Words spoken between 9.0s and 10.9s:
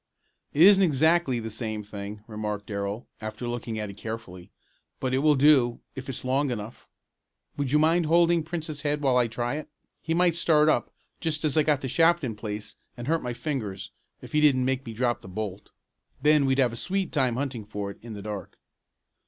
while I try it? He might start up,